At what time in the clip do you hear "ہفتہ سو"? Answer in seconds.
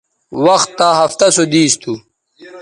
1.01-1.43